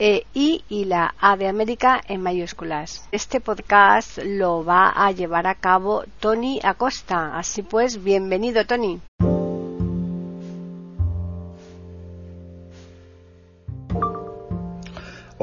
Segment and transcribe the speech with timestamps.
[0.00, 3.06] e I y la A de América en mayúsculas.
[3.12, 7.38] Este podcast lo va a llevar a cabo Tony Acosta.
[7.38, 9.00] Así pues, bienvenido Tony.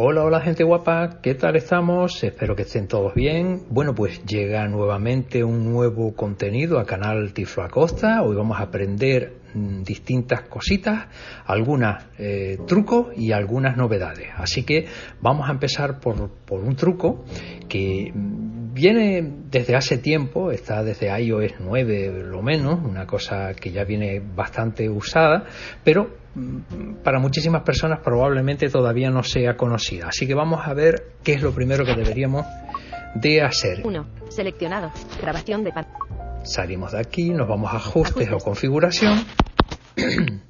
[0.09, 2.23] Hola, hola gente guapa, ¿qué tal estamos?
[2.23, 3.63] Espero que estén todos bien.
[3.69, 8.21] Bueno, pues llega nuevamente un nuevo contenido a canal Tiflo Acosta.
[8.21, 11.07] Hoy vamos a aprender mm, distintas cositas,
[11.45, 14.29] algunas eh, trucos y algunas novedades.
[14.37, 14.85] Así que
[15.19, 17.25] vamos a empezar por, por un truco
[17.67, 23.71] que mm, viene desde hace tiempo, está desde iOS 9 lo menos, una cosa que
[23.71, 25.43] ya viene bastante usada,
[25.83, 26.26] pero
[27.03, 30.07] para muchísimas personas probablemente todavía no sea conocida.
[30.07, 32.45] Así que vamos a ver qué es lo primero que deberíamos
[33.15, 33.81] de hacer.
[33.83, 34.05] 1.
[34.29, 34.91] Seleccionado.
[35.21, 35.71] Grabación de
[36.43, 39.25] Salimos de aquí, nos vamos a ajustes, o configuración.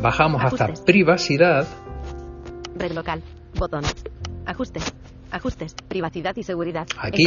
[0.00, 1.66] Bajamos hasta privacidad.
[2.76, 3.22] Red local.
[3.58, 3.84] Botón.
[4.44, 4.94] Ajustes.
[5.30, 5.74] Ajustes.
[5.88, 6.86] Privacidad y seguridad.
[6.98, 7.26] Aquí.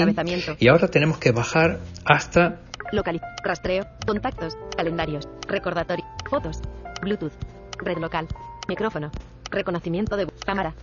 [0.60, 2.60] Y ahora tenemos que bajar hasta
[2.92, 3.22] Local.
[3.44, 3.86] Rastreo.
[4.06, 4.58] Contactos.
[4.76, 5.28] Calendarios.
[5.48, 6.06] Recordatorio.
[6.30, 6.62] Fotos.
[7.02, 7.34] Bluetooth.
[7.82, 8.28] Red local.
[8.68, 9.12] Micrófono.
[9.52, 10.74] Reconocimiento de cámara.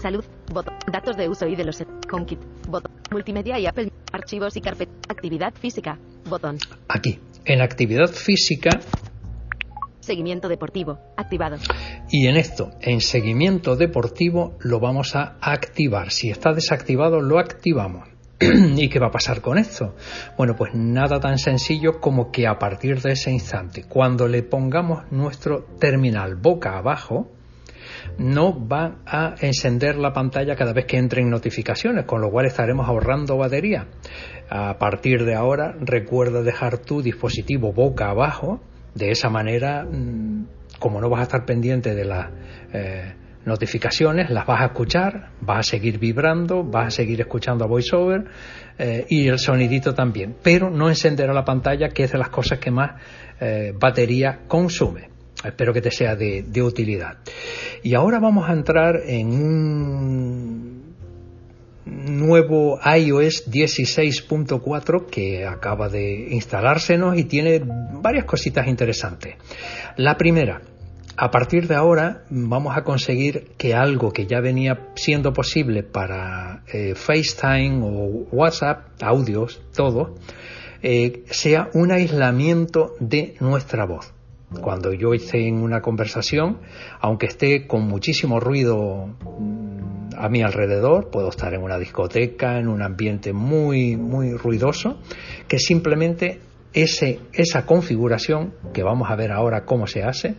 [0.00, 0.24] Salud.
[0.52, 0.74] Botón.
[0.90, 2.38] Datos de uso y de los HomeKit.
[2.68, 2.92] Botón.
[3.10, 3.90] Multimedia y Apple.
[4.12, 4.92] Archivos y carpeta.
[5.08, 5.98] Actividad física.
[6.28, 6.58] Botón.
[6.88, 7.18] aquí.
[7.44, 8.70] En actividad física
[10.00, 10.98] Seguimiento deportivo.
[11.16, 11.56] Activado.
[12.10, 16.10] y en esto, en seguimiento deportivo, lo vamos a activar.
[16.10, 18.11] Si está desactivado, lo activamos.
[18.76, 19.94] ¿Y qué va a pasar con esto?
[20.36, 25.10] Bueno, pues nada tan sencillo como que a partir de ese instante, cuando le pongamos
[25.10, 27.30] nuestro terminal boca abajo,
[28.18, 32.88] no va a encender la pantalla cada vez que entren notificaciones, con lo cual estaremos
[32.88, 33.86] ahorrando batería.
[34.50, 38.60] A partir de ahora, recuerda dejar tu dispositivo boca abajo,
[38.94, 40.46] de esa manera, mm,
[40.78, 42.30] como no vas a estar pendiente de las
[42.72, 43.14] eh,
[43.44, 48.24] notificaciones, las vas a escuchar, vas a seguir vibrando, vas a seguir escuchando a VoiceOver
[48.78, 52.58] eh, y el sonidito también, pero no encenderá la pantalla, que es de las cosas
[52.58, 53.00] que más
[53.40, 55.10] eh, batería consume.
[55.44, 57.18] Espero que te sea de, de utilidad.
[57.82, 60.82] Y ahora vamos a entrar en un
[61.84, 69.34] nuevo iOS 16.4 que acaba de instalársenos y tiene varias cositas interesantes.
[69.96, 70.62] La primera,
[71.16, 76.62] a partir de ahora vamos a conseguir que algo que ya venía siendo posible para
[76.72, 80.14] eh, FaceTime o WhatsApp, audios, todo,
[80.82, 84.12] eh, sea un aislamiento de nuestra voz.
[84.60, 86.58] Cuando yo esté en una conversación,
[87.00, 89.06] aunque esté con muchísimo ruido
[89.38, 94.98] mm, a mi alrededor, puedo estar en una discoteca, en un ambiente muy, muy ruidoso,
[95.48, 96.40] que simplemente
[96.74, 100.36] ese, esa configuración, que vamos a ver ahora cómo se hace,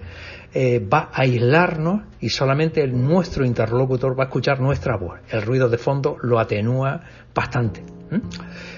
[0.54, 5.20] eh, va a aislarnos y solamente el- nuestro interlocutor va a escuchar nuestra voz.
[5.30, 7.02] El ruido de fondo lo atenúa
[7.34, 7.84] bastante.
[8.12, 8.22] ¿m?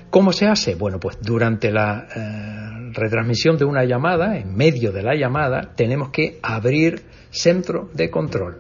[0.09, 0.75] ¿Cómo se hace?
[0.75, 6.09] Bueno, pues durante la eh, retransmisión de una llamada, en medio de la llamada, tenemos
[6.09, 8.57] que abrir centro de control.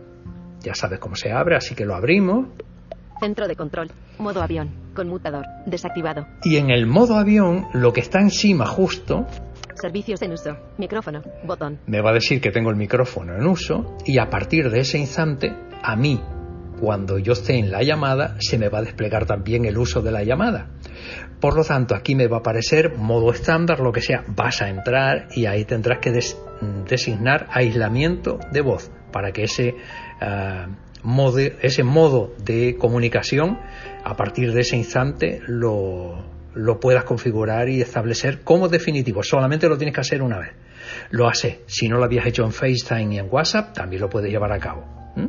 [0.61, 2.47] Ya sabes cómo se abre, así que lo abrimos
[3.21, 3.89] Centro de control.
[4.19, 4.69] Modo avión.
[4.93, 5.45] Conmutador.
[5.65, 6.25] Desactivado.
[6.43, 9.25] y en el modo avión lo que está encima justo
[9.75, 10.57] Servicios en uso.
[10.77, 11.21] Micrófono.
[11.45, 11.79] Botón.
[11.85, 14.97] me va a decir que tengo el micrófono en uso y a partir de ese
[14.97, 16.19] instante, a mí,
[16.79, 20.11] cuando yo esté en la llamada, se me va a desplegar también el uso de
[20.11, 20.69] la llamada.
[21.39, 24.69] Por lo tanto, aquí me va a aparecer modo estándar, lo que sea, vas a
[24.69, 26.37] entrar y ahí tendrás que des-
[26.89, 29.75] designar aislamiento de voz para que ese,
[31.03, 33.59] mode- ese modo de comunicación,
[34.03, 39.23] a partir de ese instante, lo, lo puedas configurar y establecer como definitivo.
[39.23, 40.51] Solamente lo tienes que hacer una vez.
[41.11, 41.61] Lo hace.
[41.67, 44.59] Si no lo habías hecho en FaceTime y en WhatsApp, también lo puedes llevar a
[44.59, 45.13] cabo.
[45.15, 45.27] ¿Mm?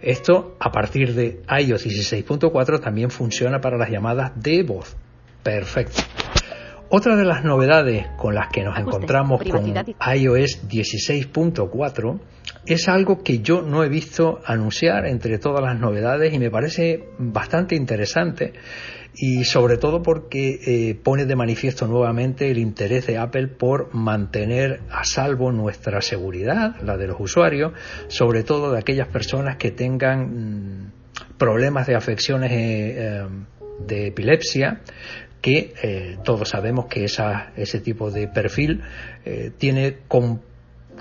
[0.00, 4.96] Esto, a partir de iOS 16.4, también funciona para las llamadas de voz.
[5.42, 6.02] Perfecto.
[6.90, 12.20] Otra de las novedades con las que nos encontramos con iOS 16.4
[12.66, 17.08] es algo que yo no he visto anunciar entre todas las novedades y me parece
[17.18, 18.52] bastante interesante
[19.14, 24.80] y sobre todo porque eh, pone de manifiesto nuevamente el interés de Apple por mantener
[24.90, 27.72] a salvo nuestra seguridad, la de los usuarios,
[28.08, 30.92] sobre todo de aquellas personas que tengan mm,
[31.36, 33.26] problemas de afecciones eh, eh,
[33.86, 34.80] de epilepsia,
[35.40, 38.82] que todos sabemos que esa, ese tipo de perfil
[39.58, 39.98] tiene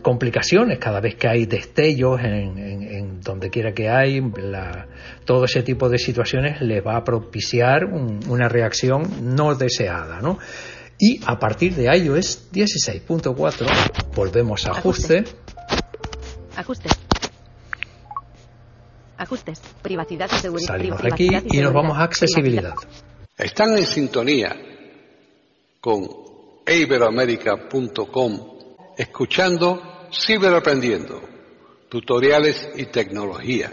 [0.01, 4.22] complicaciones cada vez que hay destellos en, donde quiera que hay.
[5.25, 10.39] Todo ese tipo de situaciones les va a propiciar una reacción no deseada ¿no?
[11.00, 13.68] y a partir de iOS 16.4
[14.16, 15.24] volvemos a ajuste.
[16.56, 16.89] Ajuste.
[19.18, 20.68] Ajustes privacidad y seguridad.
[20.68, 22.74] Salimos aquí y, nos vamos a accesibilidad
[23.38, 24.56] están en sintonía
[25.80, 26.07] con
[26.66, 28.57] iberoamerica.com
[28.98, 29.81] escuchando
[30.12, 31.22] Ciberaprendiendo,
[31.89, 33.72] tutoriales y tecnología.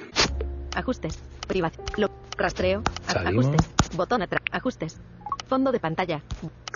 [0.75, 5.01] Ajustes, privacidad, rastreo, ajustes, botón atrás, ajustes,
[5.49, 6.23] fondo de pantalla,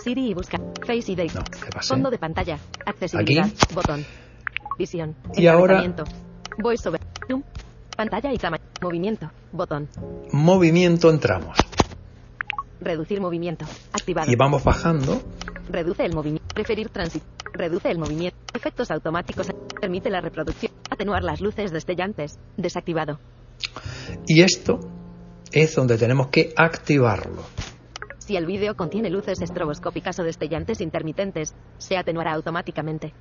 [0.01, 0.57] Siri y busca,
[0.87, 1.29] Face ID,
[1.87, 4.05] fondo de pantalla, accesibilidad, botón,
[4.77, 5.83] visión, y ahora
[6.57, 7.43] voiceover, zoom,
[7.95, 9.89] pantalla y tamaño, movimiento, botón,
[10.31, 11.57] movimiento entramos.
[12.81, 13.65] Reducir movimiento.
[13.93, 14.31] Activado.
[14.31, 15.21] Y vamos bajando.
[15.69, 16.47] Reduce el movimiento.
[16.53, 17.25] Preferir tránsito.
[17.53, 18.37] Reduce el movimiento.
[18.53, 19.47] Efectos automáticos.
[19.79, 20.71] Permite la reproducción.
[20.89, 22.39] Atenuar las luces destellantes.
[22.57, 23.19] Desactivado.
[24.27, 24.79] Y esto
[25.51, 27.43] es donde tenemos que activarlo.
[28.17, 33.13] Si el vídeo contiene luces estroboscópicas o destellantes intermitentes, se atenuará automáticamente.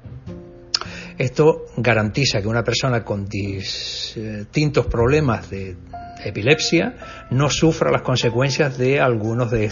[1.18, 5.76] Esto garantiza que una persona con distintos problemas de
[6.24, 9.68] epilepsia no sufra las consecuencias de algunos de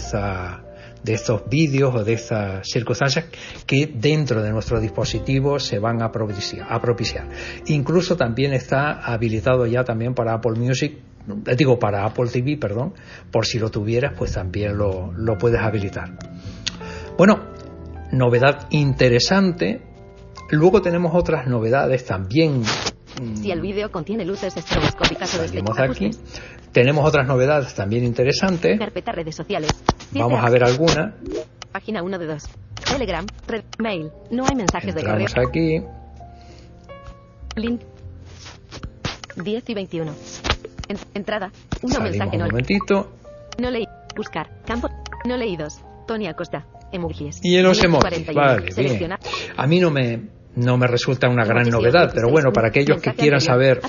[1.06, 3.26] de estos vídeos o de estas circunstancias
[3.64, 7.28] que dentro de nuestro dispositivo se van a propiciar, a propiciar.
[7.66, 10.98] Incluso también está habilitado ya también para Apple Music,
[11.46, 12.94] eh, digo para Apple TV, perdón,
[13.30, 16.18] por si lo tuvieras, pues también lo, lo puedes habilitar.
[17.16, 17.52] Bueno,
[18.10, 19.82] novedad interesante.
[20.50, 22.62] Luego tenemos otras novedades también
[23.34, 26.10] si el vídeo contiene luces estroboscópicas o Salimos de aquí.
[26.72, 28.78] Tenemos otras novedades también interesantes.
[28.78, 29.70] Carpeta redes sociales.
[30.12, 31.14] Vamos a ver alguna.
[31.72, 32.42] Página 1 de 2.
[32.92, 34.10] Telegram, red, mail.
[34.30, 35.26] No hay mensajes de correo.
[35.48, 35.82] aquí.
[37.56, 37.80] Link.
[39.36, 40.12] 10 y 21.
[41.14, 41.50] entrada.
[41.82, 43.12] Un mensaje un momentito.
[43.58, 43.86] No leí.
[44.14, 44.50] Buscar.
[44.66, 44.88] Campo.
[45.24, 45.80] No leídos.
[46.06, 46.66] Tony Acosta.
[46.92, 47.40] Emojis.
[47.42, 48.26] Y en los emojis.
[48.34, 49.14] Vale, bien.
[49.56, 53.12] A mí no me no me resulta una gran novedad, pero bueno, para aquellos que
[53.12, 53.80] quieran saber,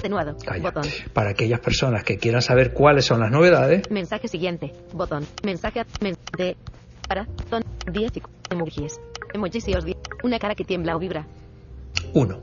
[1.13, 3.89] para aquellas personas que quieran saber cuáles son las novedades.
[3.89, 5.83] Mensaje siguiente, botón, mensaje
[6.37, 6.57] de
[7.07, 8.11] para ton 10
[8.51, 8.99] emojis,
[9.33, 9.85] emojis y os
[10.23, 11.25] una cara que tiembla o vibra.
[12.13, 12.39] 1.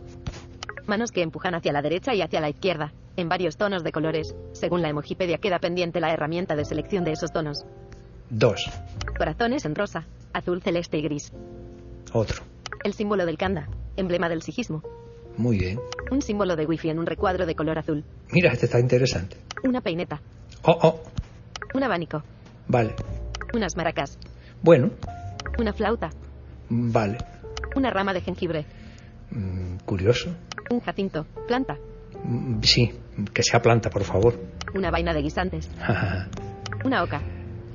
[0.87, 4.35] Manos que empujan hacia la derecha y hacia la izquierda, en varios tonos de colores.
[4.53, 7.65] Según la emojipedia queda pendiente la herramienta de selección de esos tonos.
[8.31, 8.71] 2.
[9.19, 11.31] Corazones en rosa, azul, celeste y gris.
[12.13, 12.43] Otro.
[12.85, 14.83] El símbolo del kanda, emblema del sijismo.
[15.37, 15.81] Muy bien.
[16.11, 18.05] Un símbolo de wifi en un recuadro de color azul.
[18.31, 19.37] Mira, este está interesante.
[19.65, 20.21] Una peineta.
[20.63, 21.03] Oh, oh.
[21.75, 22.23] Un abanico.
[22.69, 22.95] Vale.
[23.53, 24.19] Unas maracas.
[24.63, 24.91] Bueno.
[25.59, 26.11] Una flauta.
[26.69, 27.19] Vale.
[27.77, 28.65] Una rama de jengibre.
[29.31, 30.31] Mm, curioso.
[30.71, 31.27] Un jacinto.
[31.49, 31.77] Planta.
[32.23, 32.93] Mm, sí,
[33.33, 34.39] que sea planta, por favor.
[34.75, 35.69] Una vaina de guisantes.
[36.85, 37.21] Una oca.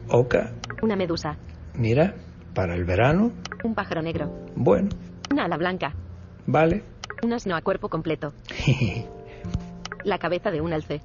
[0.09, 0.53] Oca.
[0.81, 1.37] Una medusa.
[1.75, 2.15] Mira,
[2.53, 3.31] para el verano.
[3.63, 4.31] Un pájaro negro.
[4.55, 4.89] Bueno.
[5.31, 5.93] Una ala blanca.
[6.49, 6.81] Vale.
[7.21, 8.33] Un asno a cuerpo completo.
[10.03, 10.99] La cabeza de un alce.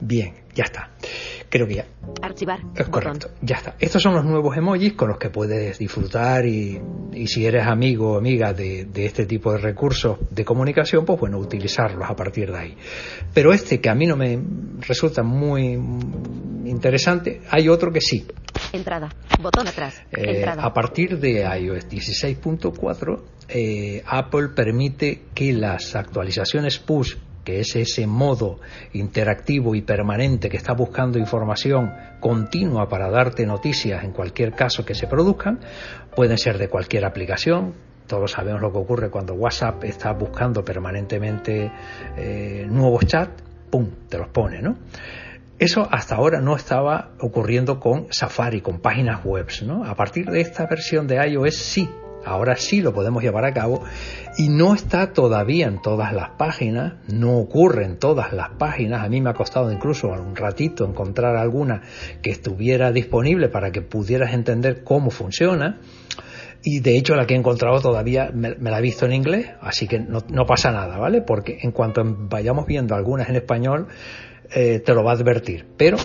[0.00, 0.90] Bien, ya está.
[1.50, 1.86] Creo que ya.
[2.22, 2.60] Archivar.
[2.74, 3.74] Es correcto, ya está.
[3.78, 6.80] Estos son los nuevos emojis con los que puedes disfrutar y,
[7.26, 12.08] si eres amigo o amiga de, este tipo de recursos de comunicación, pues bueno, utilizarlos
[12.08, 12.76] a partir de ahí.
[13.34, 14.38] Pero este que a mí no me
[14.80, 15.78] resulta muy
[16.76, 18.26] interesante, hay otro que sí.
[18.72, 19.08] Entrada,
[19.40, 20.02] botón atrás.
[20.12, 27.16] Eh, a partir de iOS 16.4, eh, Apple permite que las actualizaciones push
[27.46, 28.58] que es ese modo
[28.92, 34.96] interactivo y permanente que está buscando información continua para darte noticias en cualquier caso que
[34.96, 35.60] se produzcan,
[36.16, 37.72] pueden ser de cualquier aplicación.
[38.08, 41.70] Todos sabemos lo que ocurre cuando WhatsApp está buscando permanentemente
[42.16, 44.76] eh, nuevos chats, ¡pum!, te los pone, ¿no?
[45.58, 49.84] Eso hasta ahora no estaba ocurriendo con Safari, con páginas web, ¿no?
[49.84, 51.88] A partir de esta versión de iOS sí
[52.26, 53.82] ahora sí lo podemos llevar a cabo
[54.36, 59.08] y no está todavía en todas las páginas, no ocurre en todas las páginas, a
[59.08, 61.82] mí me ha costado incluso un ratito encontrar alguna
[62.22, 65.78] que estuviera disponible para que pudieras entender cómo funciona
[66.62, 69.86] y de hecho la que he encontrado todavía me, la he visto en inglés, así
[69.86, 71.22] que no, pasa nada, ¿vale?
[71.22, 73.86] Porque en cuanto vayamos viendo algunas en español,
[74.54, 75.66] eh, te lo va a advertir.
[75.76, 75.98] Pero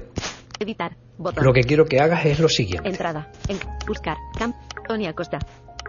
[0.59, 0.95] editar,
[1.41, 2.87] lo que quiero que hagas es lo siguiente.
[2.87, 3.57] Entrada, en,
[3.87, 4.55] buscar, camp,
[4.87, 5.39] Tony Acosta,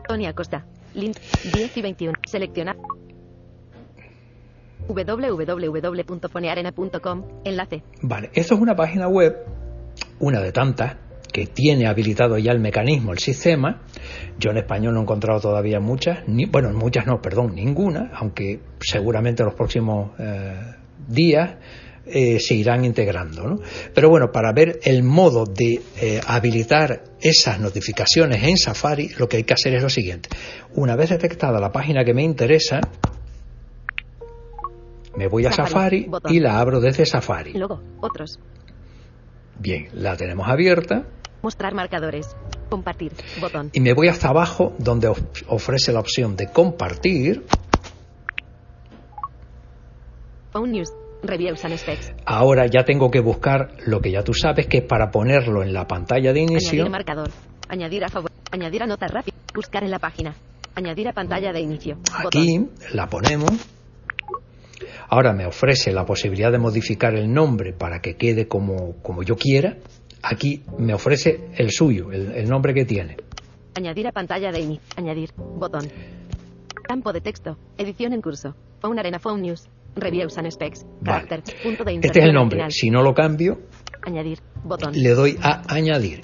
[0.08, 1.18] Tony Acosta, link
[1.52, 2.76] 10 y 21, seleccionar
[4.88, 7.84] www.fonearena.com, enlace.
[8.02, 9.36] Vale, esto es una página web,
[10.18, 10.96] una de tantas,
[11.32, 13.80] que tiene habilitado ya el mecanismo, el sistema.
[14.38, 18.60] Yo en español no he encontrado todavía muchas, ni, bueno, muchas no, perdón, ninguna, aunque
[18.80, 20.60] seguramente en los próximos eh,
[21.08, 21.56] días
[22.06, 23.46] eh, se irán integrando.
[23.46, 23.60] ¿no?
[23.94, 29.38] Pero bueno, para ver el modo de eh, habilitar esas notificaciones en Safari, lo que
[29.38, 30.28] hay que hacer es lo siguiente.
[30.74, 32.80] Una vez detectada la página que me interesa,
[35.16, 37.52] me voy a Safari, y la abro desde Safari.
[37.52, 38.38] Luego, otros.
[39.58, 41.04] Bien, la tenemos abierta.
[41.42, 42.34] Mostrar marcadores.
[42.70, 43.12] Compartir.
[43.40, 43.70] Botón.
[43.72, 45.12] Y me voy hasta abajo donde
[45.48, 47.44] ofrece la opción de compartir.
[50.52, 51.01] Phone News.
[51.22, 52.12] Reviews and Specs.
[52.26, 55.72] Ahora ya tengo que buscar lo que ya tú sabes que es para ponerlo en
[55.72, 56.82] la pantalla de inicio.
[56.82, 57.30] Añadir marcador.
[57.68, 58.30] Añadir a favor.
[58.50, 59.36] Añadir a nota rápida.
[59.54, 60.34] Buscar en la página.
[60.74, 61.98] Añadir a pantalla de inicio.
[62.12, 63.50] Aquí la ponemos.
[65.08, 69.36] Ahora me ofrece la posibilidad de modificar el nombre para que quede como, como yo
[69.36, 69.76] quiera.
[70.22, 73.16] Aquí me ofrece el suyo, el, nombre que tiene.
[73.74, 74.84] Añadir a pantalla de inicio.
[74.96, 75.30] Añadir.
[75.36, 75.86] Botón.
[76.82, 77.58] Campo de texto.
[77.76, 78.54] Edición en curso.
[78.80, 79.68] Phone Arena Phone News.
[79.96, 80.84] Reviews and Specs.
[81.04, 81.42] Carácter.
[81.62, 82.70] Punto de Este es el nombre.
[82.70, 83.60] Si no lo cambio,
[84.02, 84.38] añadir.
[84.64, 84.92] Botón.
[84.94, 86.22] Le doy a añadir.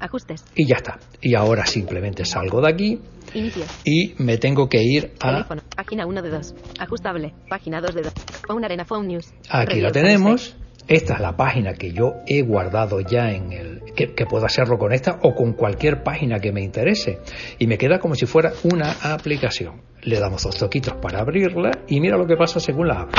[0.00, 0.44] Ajustes.
[0.54, 0.98] Y ya está.
[1.22, 3.00] Y ahora simplemente salgo de aquí.
[3.32, 3.64] Inicio.
[3.84, 5.32] Y me tengo que ir a.
[5.32, 5.62] Teléfono.
[5.74, 6.54] Página 1 de 2.
[6.78, 7.34] Ajustable.
[7.48, 8.12] Página 2 de 2.
[8.46, 9.32] Phone Arena Phone News.
[9.48, 10.56] Aquí la tenemos.
[10.86, 13.82] Esta es la página que yo he guardado ya en el.
[13.94, 17.20] Que, que, puedo hacerlo con esta o con cualquier página que me interese.
[17.58, 19.82] Y me queda como si fuera una aplicación.
[20.02, 23.14] Le damos dos toquitos para abrirla y mira lo que pasa según la abro.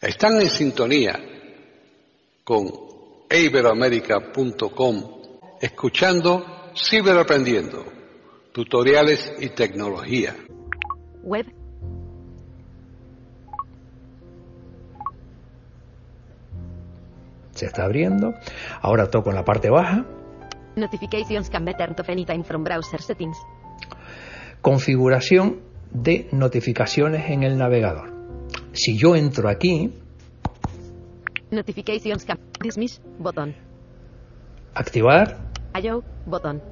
[0.00, 1.18] Están en sintonía
[2.44, 2.70] con
[3.30, 5.16] iberoamerica.com
[5.60, 7.86] escuchando Ciberaprendiendo,
[8.52, 10.36] tutoriales y tecnología.
[11.22, 11.46] Web.
[17.56, 18.34] Se está abriendo.
[18.80, 20.04] Ahora toco en la parte baja.
[20.76, 23.36] Notifications can be turned off anytime from browser settings.
[24.60, 25.60] Configuración
[25.90, 28.12] de notificaciones en el navegador.
[28.72, 29.94] Si yo entro aquí.
[31.50, 33.54] Notifications can dismiss botón.
[34.74, 35.38] Activar.
[36.26, 36.62] botón.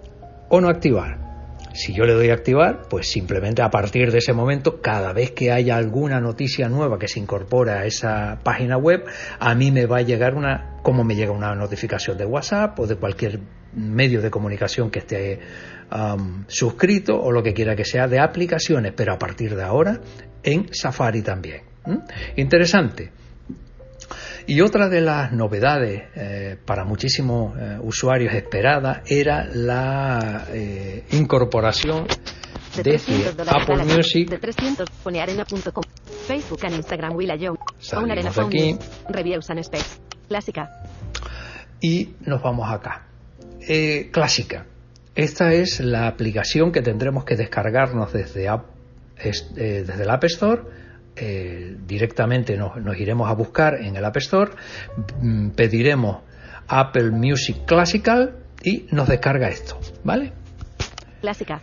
[0.51, 1.25] O no activar.
[1.73, 5.33] Si yo le doy a activar, pues simplemente a partir de ese momento, cada vez
[5.33, 9.05] que haya alguna noticia nueva que se incorpora a esa página web,
[9.41, 12.87] a mí me va a llegar una, como me llega una notificación de WhatsApp o
[12.87, 13.41] de cualquier
[13.73, 15.41] medio de comunicación que esté
[15.91, 19.99] um, suscrito o lo que quiera que sea de aplicaciones, pero a partir de ahora
[20.43, 21.63] en Safari también.
[22.37, 23.13] Interesante.
[24.47, 32.07] Y otra de las novedades eh, para muchísimos eh, usuarios esperada era la eh, incorporación
[32.77, 33.01] de,
[33.47, 34.29] Apple Music.
[34.29, 34.87] De 300,
[36.27, 37.17] Facebook and Instagram
[38.47, 38.77] aquí.
[39.09, 40.04] Reviews and Specs.
[40.29, 40.71] Clásica.
[41.81, 43.07] Y nos vamos acá.
[44.13, 44.67] clásica.
[45.15, 48.49] Esta es la aplicación que tendremos que descargarnos desde,
[49.17, 50.63] desde el App Store
[51.17, 54.51] eh, directamente nos, iremos a buscar en el App Store,
[55.21, 56.23] mm, pediremos
[56.67, 60.33] Apple Music Classical y nos descarga esto, ¿vale?
[61.21, 61.63] Clásica.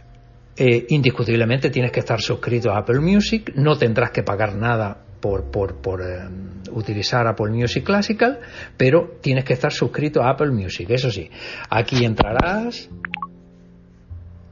[0.55, 5.45] Eh, indiscutiblemente tienes que estar suscrito a Apple Music, no tendrás que pagar nada por,
[5.51, 6.27] por, por eh,
[6.71, 8.39] utilizar Apple Music Classical,
[8.75, 11.29] pero tienes que estar suscrito a Apple Music, eso sí.
[11.69, 12.89] Aquí entrarás.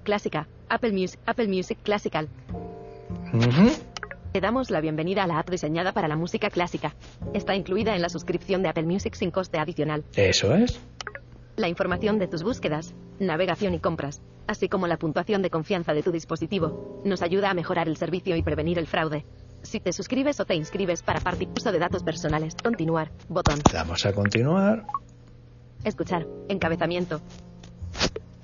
[0.04, 2.30] Clásica, Apple Music, Apple Music Classical.
[4.32, 6.96] Te damos la bienvenida a la app diseñada para la música clásica.
[7.34, 10.04] Está incluida en la suscripción de Apple Music sin coste adicional.
[10.16, 10.80] Eso es.
[11.58, 16.04] La información de tus búsquedas, navegación y compras, así como la puntuación de confianza de
[16.04, 19.26] tu dispositivo, nos ayuda a mejorar el servicio y prevenir el fraude.
[19.62, 21.22] Si te suscribes o te inscribes para
[21.56, 23.60] uso de datos personales, continuar, botón.
[23.72, 24.86] Damos a continuar.
[25.84, 27.22] Escuchar, encabezamiento.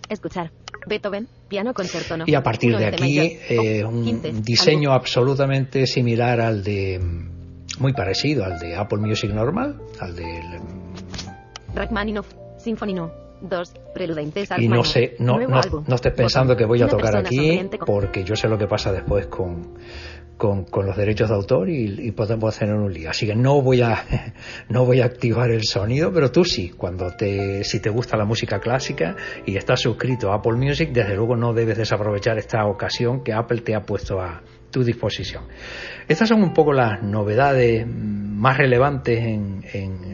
[0.10, 0.52] Escuchar,
[0.88, 3.20] Beethoven, piano concerto Y a partir de aquí,
[3.50, 7.00] eh, un diseño absolutamente similar al de.
[7.80, 10.42] muy parecido al de Apple Music normal, al de.
[11.74, 13.26] Rachmaninoff, Symphony No.
[13.42, 17.60] 2, Prelude Y no sé, no, no, no estés pensando que voy a tocar aquí,
[17.86, 19.74] porque yo sé lo que pasa después con,
[20.38, 23.10] con, los derechos de autor y, podemos tener un lío.
[23.10, 24.04] Así que no voy a
[24.70, 28.26] no voy a activar el sonido, pero tú sí, cuando te si te gusta la
[28.26, 29.16] música clásica
[29.46, 33.62] y estás suscrito a Apple Music, desde luego no debes desaprovechar esta ocasión que Apple
[33.62, 35.44] te ha puesto a tu disposición.
[36.08, 37.86] Estas son un poco las novedades
[38.46, 39.64] más relevantes en,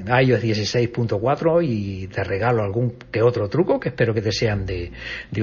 [0.07, 4.93] iOS 16.4 y te regalo algún que otro truco que espero que te sean de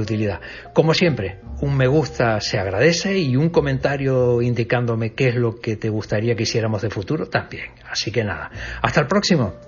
[0.00, 0.40] utilidad.
[0.72, 5.76] Como siempre, un me gusta se agradece y un comentario indicándome qué es lo que
[5.76, 7.66] te gustaría que hiciéramos de futuro también.
[7.90, 9.67] Así que nada, hasta el próximo.